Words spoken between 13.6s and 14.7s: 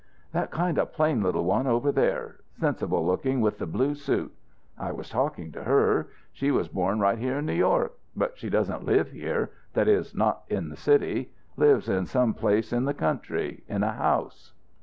in a house."